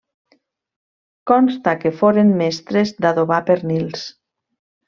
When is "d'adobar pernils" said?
3.05-4.09